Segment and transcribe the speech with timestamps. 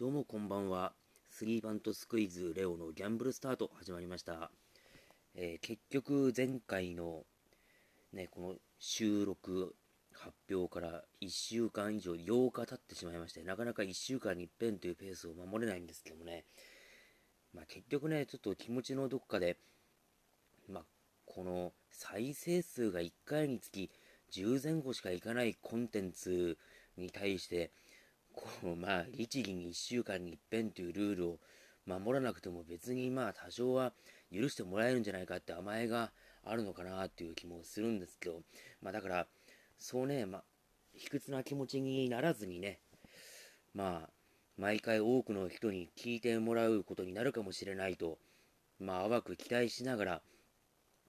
[0.00, 0.94] どうもこんばんは。
[1.28, 4.50] スリーバントスクイズレオのギャンブルスタート始まりました。
[5.34, 7.24] えー結局前回の
[8.14, 9.74] ね、この収録
[10.14, 16.46] 発表から1週間以上8日経ってしまいまして、なかなか1週間に一遍というペースを守れないんですけどもね、
[17.52, 19.58] まあ結局ね、ちょっと気持ちのどっかで、
[20.66, 20.84] まあ
[21.26, 23.90] この再生数が1回につき
[24.32, 26.56] 10前後しかいかないコンテンツ
[26.96, 27.70] に対して、
[28.34, 31.38] こうまあ律儀に1週間に一遍というルールを
[31.86, 33.92] 守らなくても別にまあ多少は
[34.32, 36.12] 許してもらえるんじゃないかって甘えが
[36.44, 38.42] あるのかなっていう気もするんですけど。
[38.82, 39.26] まあだから
[39.78, 40.44] そうねまあ
[40.94, 42.80] 卑屈な気持ちにならずにね
[43.74, 44.10] まあ
[44.56, 48.18] 毎回多くの人に聞いてもらうことになるかもしれないと
[48.78, 50.22] まあ淡く期待しながら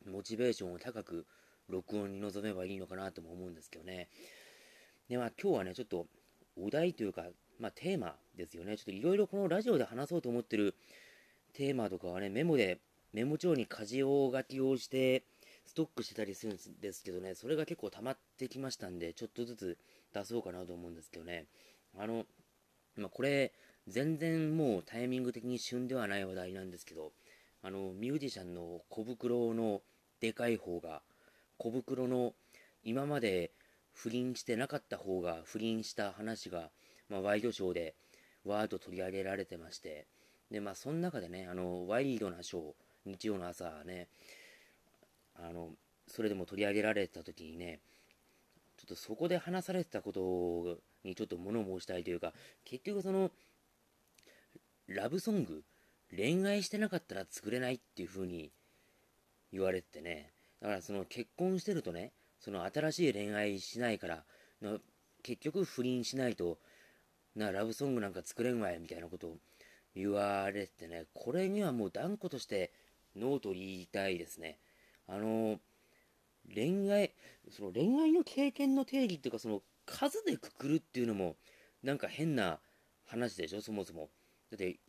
[0.10, 1.26] モチベーションを高く
[1.70, 4.10] 録音に臨めばいいのかなとも思うんですけどね。
[5.10, 6.08] でまあ今日はねちょっと
[6.58, 7.26] お題というか、
[7.60, 8.78] まあ、テーマですよね。
[8.78, 10.76] ちょっといろいろこのラジオで話そうと思ってる
[11.54, 12.80] テーマとかはね、メモで、
[13.14, 15.24] メモ帳に箇条書きをして、
[15.66, 19.78] ストックしてたりするんですけどね、それが結構溜まってきましたんで、ちょっとずつ
[20.14, 21.46] 出そうかなと思うんですけどね。
[21.98, 22.26] あの、
[22.96, 23.54] まあ、これ、
[23.88, 27.12] 全然もうタイミング的に旬ではない話題なんですけど、
[27.64, 29.82] あの、ミュージシャンの小袋の
[30.20, 31.02] でかい方が、
[31.58, 32.34] 小袋の
[32.84, 33.52] 今まで
[33.94, 36.70] 不倫してなかった方が不倫した話が、
[37.10, 37.96] まあ、ワイドショーで
[38.46, 40.08] わーっと取り上げられてまして
[40.50, 42.62] でまあその中でねあのワイドなショー
[43.06, 44.08] 日曜の朝ね
[45.36, 45.70] あの
[46.08, 47.80] それでも取り上げられた時にね
[48.78, 52.34] ちょっとそこで話されてたことにちょっと物申したいというか
[52.66, 53.32] 結局その
[54.88, 55.64] ラブソング
[56.16, 58.52] 恋愛してなかったら作れないっていう風に
[59.54, 60.32] 言われててね。
[60.62, 62.12] だからその結婚してるとね
[62.42, 64.24] その新しい恋愛しないから
[64.62, 64.78] な
[65.24, 66.58] 結局不倫しないと
[67.36, 69.38] なラブソングなんか作れんわいみたいなことを
[69.96, 72.72] 言われてねこれにはもう断固として
[73.16, 74.58] ノーと言いたいですね。
[75.08, 75.60] あの
[76.54, 77.12] 恋愛
[77.50, 81.36] その恋愛の経験の定義っていうかその数でくくるっていうのも
[81.84, 82.60] なんか変な
[83.06, 84.10] 話でしょそもそも。
[84.50, 84.80] だって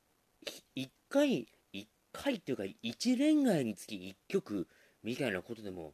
[0.77, 4.69] 1回1回っていうか1恋愛につき1曲
[5.03, 5.93] みたいなことでも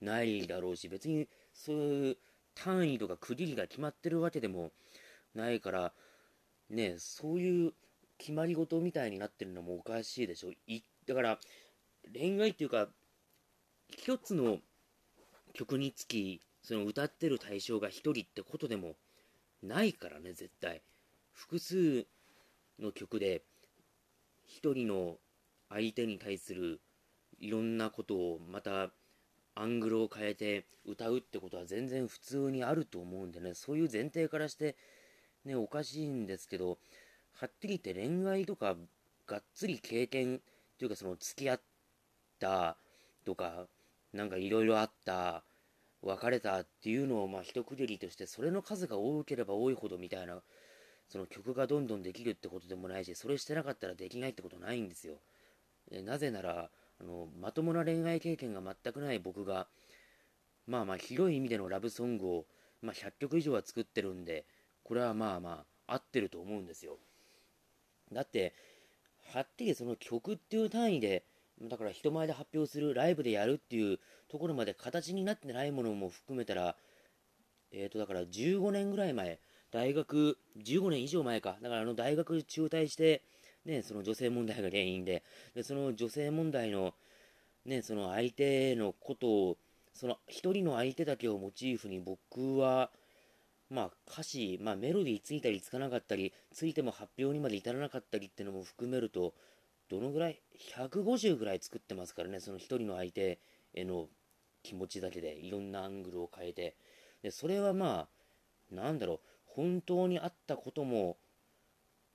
[0.00, 2.16] ないだろうし別にそういう
[2.54, 4.72] 単位とか区切りが決まってるわけでも
[5.34, 5.92] ないから
[6.70, 7.72] ねそういう
[8.18, 10.50] 決まり事みたいになってるのもおかしいでしょ。
[11.06, 11.38] だから
[12.12, 12.88] 恋愛っていうか
[13.88, 14.58] 一つの
[15.52, 18.96] 曲につきその歌ってる対象が一人ってことでも
[19.62, 20.82] ないからね絶対。
[21.32, 22.06] 複数
[22.80, 23.42] の曲で
[24.46, 25.16] 一人の
[25.68, 26.80] 相手に対する
[27.38, 28.90] いろんなことをまた
[29.60, 34.76] アングルを変えて歌うってことは全然普通にあると思うんでねそういう前提からして
[35.44, 36.78] ねおかしいんですけど
[37.34, 38.76] はっきり言って恋愛とか
[39.26, 40.40] がっつり経験
[40.78, 41.60] というかその付き合っ
[42.38, 42.76] た
[43.24, 43.66] とか
[44.12, 45.42] なんかいろいろあった
[46.02, 50.40] 別れたっていうのをまあ一区切りとしてそれの数が多ければ多いほどみたいな
[51.08, 55.14] その曲がどんどんできるってことでもないしそれしてなかったらできないってことないんですよ。
[55.90, 56.70] えなぜなら
[57.00, 59.68] あのまともな恋愛経験が全くない僕が
[60.66, 62.44] まあまあ広い意味でのラブソングを、
[62.82, 64.44] まあ、100曲以上は作ってるんで
[64.82, 66.98] これはまあまあ合ってると思うんですよ。
[68.12, 68.54] だって
[69.32, 71.24] はっきりその曲っていう単位で
[71.62, 73.98] だから人前で発表するライブでやるっていう
[74.28, 76.76] ところまで形になってないものも含めたら
[77.72, 79.38] えーとだから15年ぐらい前
[79.70, 81.58] 大学15年以上前か。
[81.60, 83.22] だからあの大学中退して
[83.68, 85.22] ね、その女性問題が原因で。
[85.54, 86.94] でその女性問題の,、
[87.66, 89.58] ね、その相手のことを
[89.92, 92.90] その一人の相手だけをモチーフに僕は、
[93.68, 99.34] まあ、歌詞、まあ、メロディーついたりつかなかったりついても発表にまで至らなかったりってのも含めると
[99.90, 100.40] どのぐらい
[100.76, 103.38] 150ぐらい作ってますからねその一人の相手
[103.74, 104.06] への
[104.62, 106.76] 気持ちだけでいろんなアングルを変えて。
[107.22, 108.06] でそれはま
[108.72, 111.16] あなんだろう本当にあったことも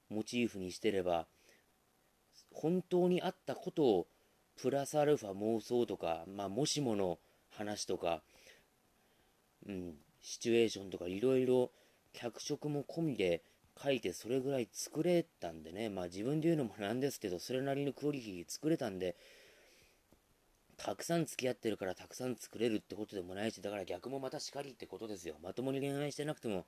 [0.09, 1.27] モチーフにしてれば
[2.53, 4.07] 本当にあったことを
[4.61, 7.19] プラスアルファ妄想とか、まあ、もしもの
[7.51, 8.21] 話とか、
[9.67, 11.71] うん、シチュエーションとかいろいろ
[12.13, 13.41] 脚色も込みで
[13.81, 19.15] 書いてそれぐらい作れたんでね、まあ自分で言うのもなんですけど、それなりのクオリティ作れたんで、
[20.77, 25.35] たくさん付き合ってるからたくさん作れるってことでもないし、だから逆もまたしかりってことですよ。
[25.41, 26.65] まともに恋愛してなくても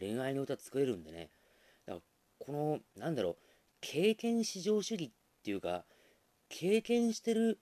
[0.00, 1.30] 恋愛の歌作れるんでね。
[1.86, 3.36] だからこの、なんだろう、
[3.80, 5.10] 経験至上主義っ
[5.42, 5.84] ていうか、
[6.48, 7.58] 経験してる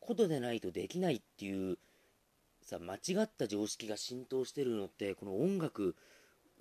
[0.00, 1.78] ことでないとできないっていう、
[2.62, 5.96] さ、間違った常識が浸透してるのって、この音楽、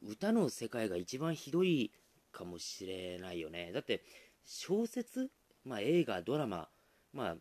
[0.03, 1.91] 歌の世界が一番ひどい
[2.31, 3.71] かもしれないよね。
[3.73, 4.03] だって、
[4.45, 5.31] 小説、
[5.63, 6.69] まあ、映画、ドラマ、
[7.13, 7.35] まあ、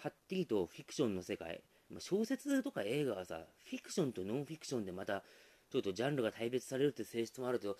[0.00, 5.24] はっきりとフィクションの世界、まあ、小説とか映画はさ、フィクションとノンフィクションでまた、
[5.70, 7.76] ちょっとジャンルが対別されるって性質もあるけど、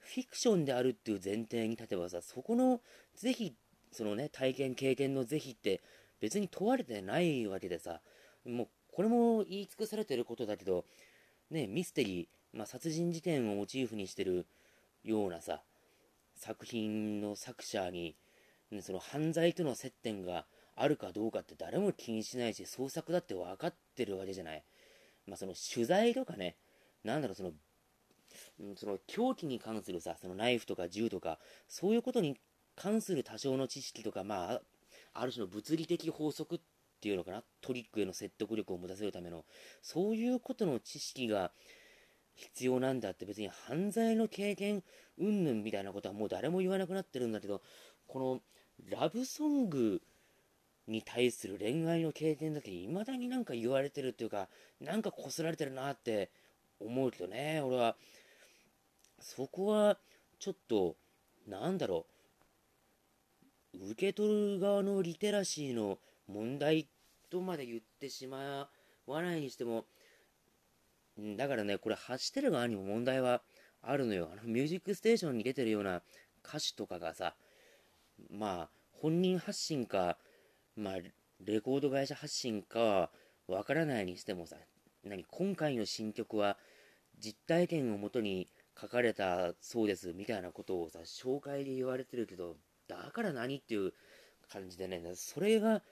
[0.00, 2.80] フィクションであるっていう前提に立てばさ、そこの
[3.14, 3.54] 是非、
[3.92, 5.80] そのね、体験、経験の是非って
[6.20, 8.00] 別に問われてないわけでさ、
[8.44, 10.84] もうこれも言い尽くされてることだけど、
[11.50, 14.46] ね、ミステリー、まあ、殺人事件をモチーフにしてる
[15.04, 15.62] ようなさ、
[16.34, 18.16] 作品の作者に、
[18.70, 20.46] ね、その犯罪との接点が
[20.76, 24.64] あるかどうかって誰も気にしないし、創作だって分かってるわけじゃない。
[25.26, 26.56] まあ、その取材とかね、
[27.04, 27.52] なんだろう、その、
[28.76, 31.38] その凶器に関するさ、そのナイフとか銃とか、
[31.68, 32.36] そういうことに
[32.76, 34.62] 関する多少の知識とか、まあ、
[35.12, 36.60] ある種の物理的法則っ
[37.00, 39.44] ていうのかな、トリックへの説得力を持たせるための、
[39.82, 41.52] そういうことの知識が
[42.34, 44.82] 必要なんだって別に犯罪の経験
[45.18, 47.60] 云々みたいなことはもう誰も言わなくなってるんだけど、
[48.06, 48.40] この
[48.88, 50.00] ラブソング
[50.86, 54.48] に対する恋愛の経験だけ未だになんか言われてるっていうか、
[54.80, 56.30] なんかこすられてるなって
[56.80, 57.96] 思うけどね、俺は、
[59.20, 59.98] そこは
[60.38, 60.96] ちょっと、
[61.46, 62.06] なんだろ
[63.74, 66.88] う、受け取る側のリテラシーの問題
[67.30, 68.68] とまで言ってしま
[69.06, 69.84] わないにしても、
[71.36, 73.42] だからね、これ走ってる側にも問題は
[73.82, 74.30] あるのよ。
[74.32, 76.02] あの、ミュージックステーションに出てるような
[76.44, 77.34] 歌手とかがさ、
[78.30, 80.18] まあ、本人発信か、
[80.76, 80.94] まあ、
[81.44, 83.10] レコード会社発信かは
[83.48, 84.56] わからないにしてもさ、
[85.04, 86.56] 何、今回の新曲は
[87.18, 88.48] 実体験をもとに
[88.80, 92.56] 書かれたそうですみたいなことをさ、紹介で言われてるけど、
[92.88, 93.92] だから何っていう
[94.50, 95.82] 感じでね、それが、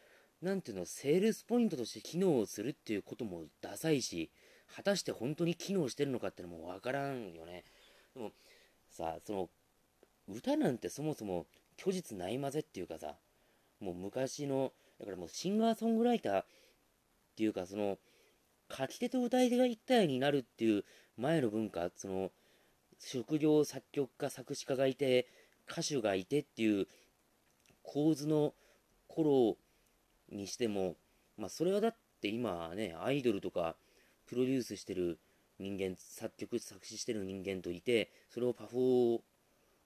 [0.41, 4.31] なんていうの、セールスポイントとして機能するっていうこともダサいし、
[4.75, 7.65] 果たして本当に機能してるのかってのもわからんよね。
[8.15, 8.33] でも、
[8.91, 9.51] さ、その、
[10.29, 11.47] 歌なんてそもそも
[11.79, 13.17] 虚実ないまぜっていうかさ、
[13.81, 16.47] もう昔の、だからもうシンガーソングライターっ
[17.37, 17.99] ていうか、その、
[18.71, 20.85] 書き手と歌い手が一体になるっていう
[21.17, 22.31] 前の文化、その、
[22.99, 25.27] 職業作曲家、作詞家がいて、
[25.71, 26.87] 歌手がいてっていう
[27.83, 28.55] 構図の
[29.07, 29.57] 頃
[30.31, 30.97] にしても、
[31.37, 33.77] まあそれはだって今ね、アイドルとか
[34.27, 35.19] プロデュースしてる
[35.59, 39.21] 人間、作曲、作詞してる人間といて、それをパフォー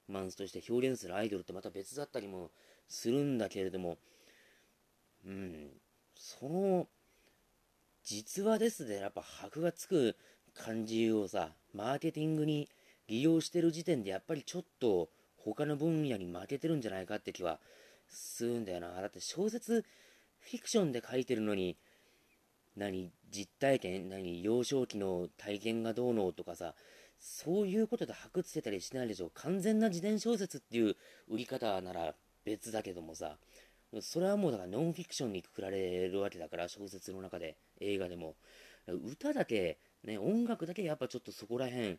[0.09, 2.51] マンスとして表現するアイドルってまた別だったりも
[2.89, 3.99] するんだけれども、
[5.25, 5.71] うん、
[6.17, 6.89] その、
[8.05, 10.17] 実話ですで、やっぱ箔がつく
[10.55, 12.69] 感じをさ、マーケティングに
[13.13, 17.61] 利用してる時点で、やっぱりちょっと他の分野に負けてるんじゃないかって気は
[18.09, 18.99] するんだよな。
[18.99, 19.85] だって小説、
[20.41, 21.77] フィクションで書いてるのに、
[22.75, 26.75] 何、実体験、何、幼少期の体験がどうのとかさ、
[27.19, 29.31] そういうことで白つけたりしないでしょ。
[29.35, 30.97] 完全な自伝小説っていう
[31.29, 32.15] 売り方なら
[32.47, 33.37] 別だけどもさ、
[34.01, 38.37] それはもうだからノンフィクションにくくられるわけだから、小説の中で、映画でも。
[38.89, 41.99] 歌だけ、ね、音楽だけやっぱちょっとそこら辺、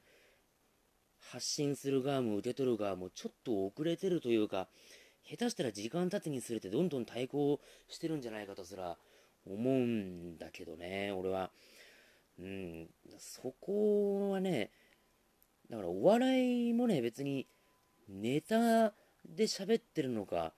[1.31, 4.67] 発信する側も受け取る側もちょっと遅れてるというか、
[5.29, 8.97] 下手したら時間経つにつれてどんどん対抗してるんじゃないかとすら
[9.45, 11.51] 思うんだけどね、俺は。
[12.39, 14.71] うん、そこはね、
[15.69, 17.47] だからお笑いもね、別に
[18.09, 18.93] ネタ
[19.25, 20.53] で喋ってるのか、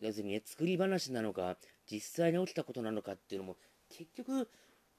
[0.00, 1.56] 別にね、作り話なのか、
[1.90, 3.56] 実際に起きたことなのかっていうのも、
[3.90, 4.48] 結局、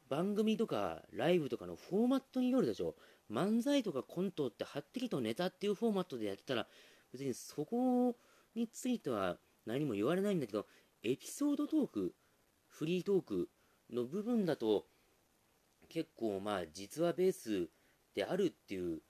[0.09, 2.95] 番組とかライブとかのフォーマットによるでしょ。
[3.31, 6.67] 漫才とかコントってはっきりとネタっていうフォーマットでやってたら、
[7.13, 8.15] 別にそこ
[8.55, 10.65] については何も言われないんだけど、
[11.03, 12.13] エピソードトーク、
[12.67, 13.49] フリートーク
[13.91, 14.85] の部分だと、
[15.89, 17.69] 結構まあ実話ベース
[18.15, 19.01] であるっていう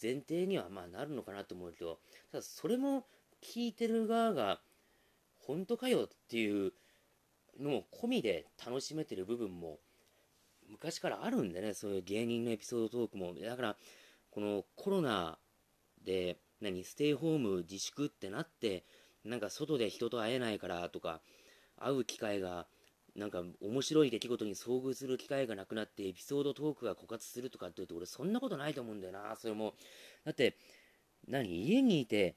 [0.00, 1.98] 前提にはまあなるのかなと思うけど、
[2.30, 3.06] ただそれも
[3.42, 4.60] 聞いてる側が
[5.38, 6.72] 本当かよっていう
[7.60, 9.78] のも込みで楽しめてる部分も
[10.68, 13.34] 昔からあるんでね、そういう芸人のエピソードトークも。
[13.34, 13.76] だから、
[14.30, 15.38] このコロナ
[16.04, 18.84] で、何、ステイホーム自粛ってなって、
[19.24, 21.20] なんか外で人と会えないからとか、
[21.76, 22.66] 会う機会が、
[23.16, 29.74] なんか面白い出来事に遭遇する機会がなくなってエピソードトークが枯渇するとかって言うと俺そんなことないと思うんだよな、それも。
[30.24, 30.56] だって、
[31.26, 32.36] 何、家にいて、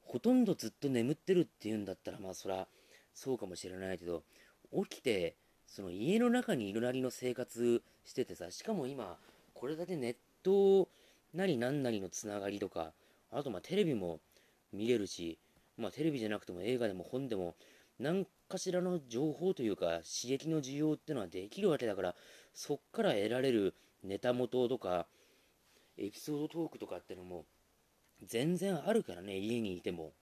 [0.00, 2.68] ほとんどずっと眠ってるっていうんだったら、まあそら、
[3.12, 4.22] そうかもしれないけど、
[4.72, 5.36] 起きて、
[5.68, 9.16] その家の中にいるなりの生活しててさ、しかも今、
[9.54, 10.88] これだけネット
[11.34, 12.92] なりなんなりのつながりとか、
[13.30, 14.18] あとまあテレビも
[14.72, 15.38] 見れるし、
[15.76, 17.54] まあテレビじゃなくても映画でも本でも、
[18.00, 22.14] 何かしらの情報というか刺激の需要ってのはできるわけだから、
[22.54, 25.06] そっから得られるネタ元とか、
[25.98, 27.44] エピソードトークとかってのも、
[28.24, 30.12] 全然あるからね、家にいても。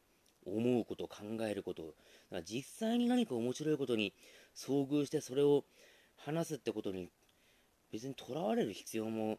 [0.46, 1.82] 思うこと、考えること。
[1.82, 1.94] だか
[2.30, 4.12] ら実際に何か面白いことに
[4.54, 5.64] 遭遇してそれを
[6.16, 7.10] 話すってことに
[7.92, 9.38] 別にとらわれる必要も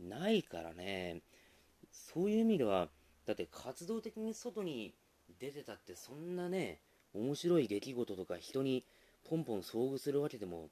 [0.00, 1.20] ないからね。
[1.90, 2.88] そういう意味では、
[3.26, 4.94] だって活動的に外に
[5.38, 6.80] 出てたってそんなね、
[7.14, 8.84] 面白い出来事とか人に
[9.28, 10.70] ポンポン遭遇するわけでも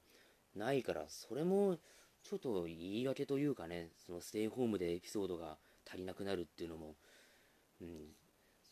[0.56, 1.78] ないから、それも
[2.22, 6.94] ちょっと言い訳というかね、そのステイホームでエピソードが足りなくなるっていうのも、
[7.80, 7.88] うん、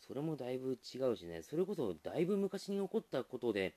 [0.09, 3.75] それもだいぶ違うしね、それこそだいぶ昔に起こったことで、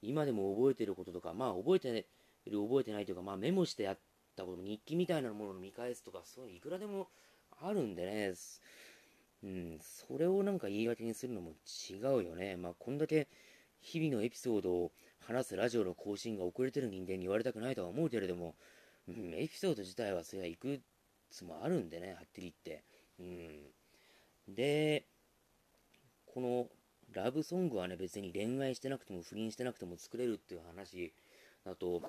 [0.00, 2.06] 今でも覚えてることとか、まあ覚えて
[2.46, 3.98] る覚えてないというか、まあメモしてやっ
[4.34, 7.08] たこと、日記みたいなものを見返すとか、そういういくらでも
[7.60, 8.32] あるんでね、
[9.42, 11.50] うん、それをなんか言い訳にするのも
[11.90, 12.56] 違うよね。
[12.56, 13.28] まあこんだけ
[13.82, 18.54] 日々のエピソードを話すラジオの更新が遅れてる人間に言われたくないとは思うけれども、
[19.06, 20.80] うん、エピソード自体はそれはいく
[21.30, 22.84] つもあるんでね、はっきり言って。
[23.18, 23.79] うん
[24.54, 25.06] で、
[26.26, 26.68] この
[27.12, 31.12] ラブソングはね、別に恋愛してなくても不倫してなくても作れるっていう話
[31.64, 32.02] だと、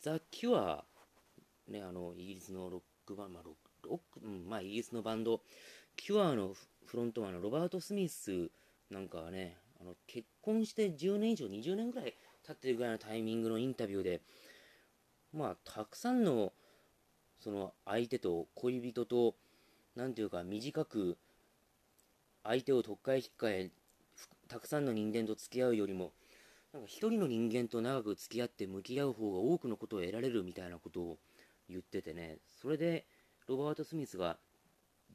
[0.00, 0.84] ザ・キュア、
[1.68, 3.52] ね、あの、イギリスのロックバンド、まあ、ロ
[3.96, 5.40] ック、うん、まあ、イギリスのバンド、
[5.96, 6.54] キュアの
[6.86, 8.50] フロントマンのロバート・スミス
[8.90, 12.14] なんかはね、あの結婚して10年以上、20年ぐらい
[12.46, 14.20] 経ってるぐらいのタイミングのインタビューで、
[15.32, 16.52] まあ、たくさんの、
[17.40, 19.34] その相手と恋人と、
[19.96, 21.18] なんていうか、短く
[22.44, 23.70] 相手を特っかえ引っかえ
[24.48, 26.12] たくさんの人間と付き合うよりも
[26.72, 31.18] なんか一人の人間と長く付き合って向き合う方が多くのことを得られるみたいなことを
[31.68, 32.38] 言っててね。
[32.60, 33.06] それで
[33.46, 34.38] ロバート・スミスが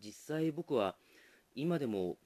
[0.04, 0.96] 実際僕は
[1.56, 2.18] 今でも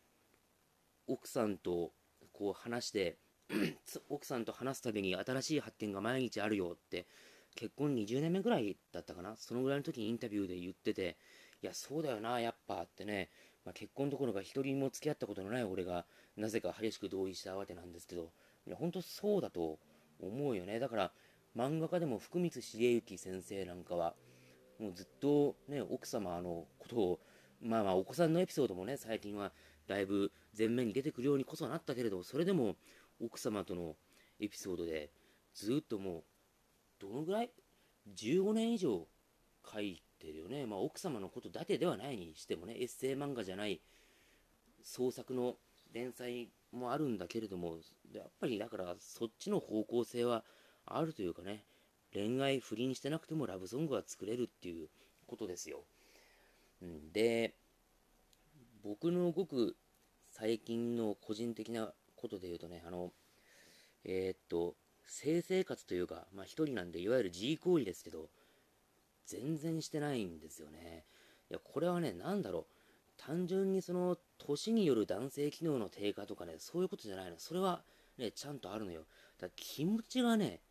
[1.07, 1.91] 奥さんと
[2.31, 3.17] こう話して
[4.10, 7.05] 奥さんと話すたびに新しい発見が毎日あるよって
[7.55, 9.36] 結婚20年目ぐらいだったかな？
[9.36, 11.17] そのぐらいの時にインタビューで言ってて
[11.62, 13.29] いやそうだよなやっぱってね。
[13.65, 16.05] まあ、結婚どころか一人も付き合ったことのない俺が
[16.36, 18.32] なぜか激しく同意したわけなんですけど、
[18.67, 19.79] いや、本当そうだと
[20.22, 20.79] 思うよね。
[20.79, 21.12] だから、
[21.55, 24.15] 漫画家でも福光茂之先生なんかは、
[24.79, 27.20] もうずっとね、奥様のことを、
[27.62, 29.51] まあまあ、お子さんのエピソードもね、最近は
[29.88, 32.75] だいぶ前面に出てくるようにこそなったけれど、それでも
[33.22, 33.96] 奥様との
[34.39, 35.12] エピソードで、
[35.53, 36.24] ずっともう、
[37.00, 37.51] どのぐらい
[38.15, 39.08] ?15 年以上
[39.72, 40.65] 書いてるよね。
[40.65, 43.82] まあ、奥様のことだけではないにしてもね、エッセイ漫画じゃない
[44.82, 45.56] 創作の
[45.94, 47.77] 連載もあるんだけれども、
[48.13, 50.44] やっぱりだからそっちの方向性は
[50.86, 51.63] あるというかね、
[52.13, 54.88] 恋愛不倫してなくてもラブソングは作れるっていう
[55.27, 55.84] ことですよ。
[56.82, 57.53] うん、で、
[58.84, 59.75] 僕のごく
[60.30, 63.12] 最近の個人的なことで言うとね、あの、
[64.03, 64.75] えー、っと、
[65.06, 68.30] 性生活というか、まあ一人なんでいわゆる G 行為ですけど、
[69.25, 71.06] 全然してないんですよね。
[71.50, 72.65] いや、これはね、なんだろう。
[73.18, 77.38] 単純にその、年による男性機能の低下とかね、そういうことじゃないの。
[77.38, 77.84] それは
[78.18, 79.01] ね、ちゃんとあるのよ。
[79.38, 80.62] だから気持ちがね、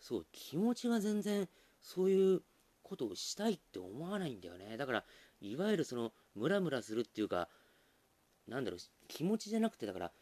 [0.00, 1.48] そう、気持ちが全然、
[1.80, 2.42] そういう
[2.82, 4.76] ことをしたいって思わないんだよね。
[4.76, 5.04] だから、
[5.40, 7.48] いわゆるその、ムラムラするっていうか、
[8.46, 10.12] なんだろう、気持ちじゃなくて、だから、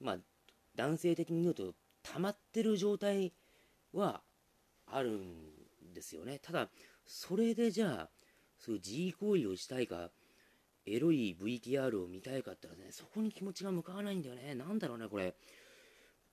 [0.00, 0.18] まあ、
[0.74, 3.32] 男性的に言うと、溜まってる状態
[3.92, 4.22] は
[4.86, 5.51] あるん
[5.92, 6.38] ですよね。
[6.40, 6.70] ただ、
[7.06, 8.10] それでじゃあ、
[8.58, 10.10] そういう G 行為をしたいか、
[10.86, 14.54] エロい VTR を見たいかって言ったらね、そこに気持ちが向かわないんだよね。
[14.54, 15.34] なんだろうね、これ。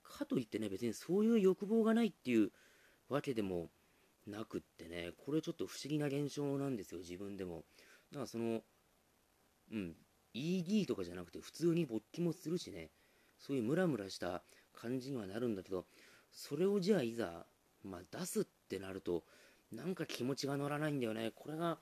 [0.03, 2.51] かといってね、別にそういう欲望がないっていう
[3.09, 3.69] わけでも
[4.25, 7.63] なくってね、これちょっと不思議な現象なんですよ、自分でも。
[8.11, 8.61] だからその、
[9.71, 9.95] うん、
[10.33, 12.89] ED とかじゃなくて普通に勃起もするしね、
[13.37, 15.85] そういうムラムラした感じにはなるんだけど、
[16.31, 17.45] それをじゃあいざ、
[17.83, 19.23] まあ、出すってなると、
[19.71, 21.31] なんか気持ちが乗らないんだよね。
[21.35, 21.77] これが、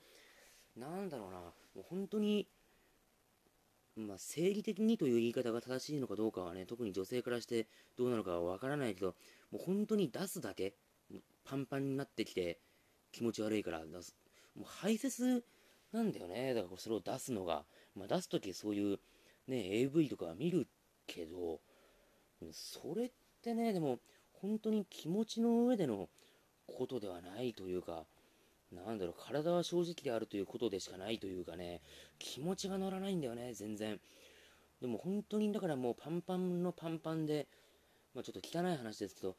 [0.76, 2.46] なんだろうな、もう本当に、
[3.96, 7.66] まあ、生理的にという言い方が正しいのかどうかはね、特に女性からして
[7.96, 9.14] どうなのかはわからないけど、
[9.50, 10.74] もう本当に出すだけ、
[11.44, 12.60] パンパンになってきて
[13.10, 14.14] 気持ち悪いから出す。
[14.54, 15.42] もう排泄
[15.92, 16.54] なんだよね。
[16.54, 17.64] だからそれを出すのが。
[17.96, 18.98] まあ、出すときそういう
[19.48, 20.68] ね、AV とか見る
[21.06, 21.60] けど、
[22.52, 23.98] それってね、でも
[24.34, 26.08] 本当に気持ちの上での
[26.76, 28.04] ことではないというか、
[28.72, 31.80] なんだろう、体は正直であるということでしかないというかね、
[32.18, 34.00] 気持ちが乗らないんだよね、全然。
[34.80, 37.48] でも本当に、だからもうパンパンのパンパンで、
[38.14, 39.36] まあ、ちょっと汚い話ですけど、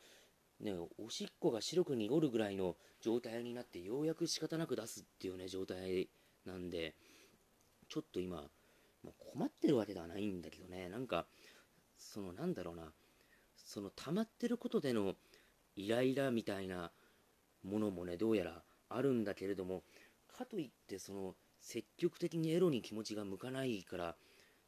[0.59, 6.09] ね、おしっこが白く濁るぐらいの状態になって、ようやく仕方なく出すっていうね、状態
[6.45, 6.95] なんで、
[7.88, 8.50] ちょっと今、
[9.03, 11.27] まあ、困ってるわけではないんだけどね、なんか、
[11.98, 12.91] そのなんだろうな、
[13.55, 15.15] その溜まってることでの
[15.75, 16.91] イライラみたいな
[17.63, 19.84] ものもね、どうやらあるんだけれども、
[20.28, 24.16] かといって、その、積極的にエロに気持ちが向かないから、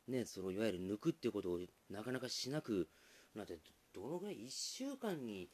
[0.08, 2.90] ね、そのいわゆる抜くってことをなかなかしなく
[3.36, 3.58] なって、
[3.94, 5.50] どのぐらい1週間に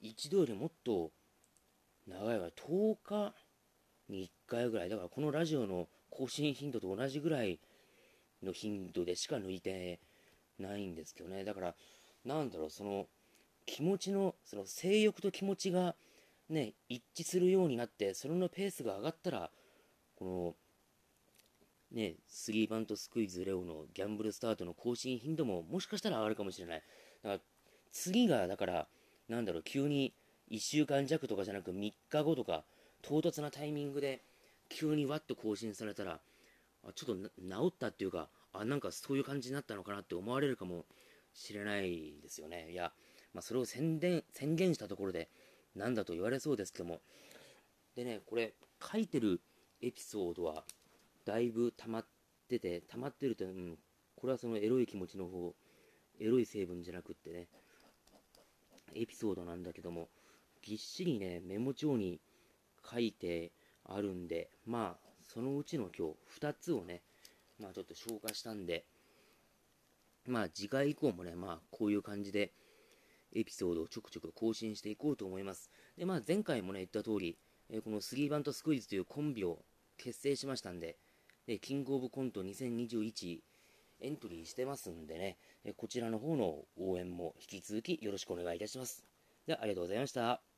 [0.00, 1.10] 一度よりもっと
[2.06, 3.34] 長いわ、10日
[4.08, 7.58] に1回ぐらい、だからこのラジオの更新頻度と同じぐらい
[8.42, 10.00] の頻度でしか抜いて
[10.58, 11.44] ないんですけどね。
[11.44, 11.74] だから、
[12.24, 13.06] なんだろう、その
[13.66, 15.94] 気持ちの、その性欲と気持ちが
[16.48, 19.50] ね、一致するようになって、それのペースが上がったら、
[20.16, 20.54] この、
[21.90, 26.82] ね、スリーバントスクイズレオのギャンブルスタートの更新頻度ももしかしたら上がるかもしれない。
[27.22, 27.40] だから
[27.92, 28.88] 次が、だから、
[29.28, 30.12] なんだろう、急に
[30.50, 32.64] 1週間弱とかじゃなく3日後とか、
[33.02, 34.22] 唐突なタイミングで
[34.68, 36.20] 急にわっと更新されたら、
[36.82, 37.30] あちょっと治
[37.68, 40.84] ったっていうか、あ、なんかそういう感じになったのかなって思われるかも
[41.32, 42.70] しれないですよね。
[42.72, 42.92] いや、
[43.32, 45.28] まあ、それを宣伝宣言したところで、
[45.74, 47.00] なんだと言われそうですけども。
[47.94, 49.40] でね、これ、書いてる
[49.80, 50.64] エピソードは、
[51.24, 52.06] だいぶ溜まっ
[52.48, 53.78] てて、溜まってると、うん、
[54.16, 55.54] これはそのエロい気持ちの方、
[56.20, 57.48] エロい成分じゃなくってね、
[58.94, 60.08] エピソードなんだけども、
[60.62, 62.20] ぎっしりね、メモ帳に
[62.90, 63.52] 書いて
[63.84, 67.02] あるんで、まあ、そのうちの今日2つをね、
[67.58, 68.84] まあちょっと消化したんで、
[70.26, 72.52] まあ次回以降もね、まあこういう感じで
[73.34, 75.70] エピソードをちょくちょく更新していこうと思います。
[75.98, 77.36] で、まあ前回もね、言った通り、
[77.70, 79.58] えー、このスリーバントスクイズというコンビを
[79.96, 80.96] 結成しましたんで、
[81.46, 83.40] で、キングオブコント2021
[84.00, 89.04] エントリーしてますんでね、えこちらの方の応援も引き続きよろしくお願いいたします。
[89.46, 90.53] では、ありがとうございました。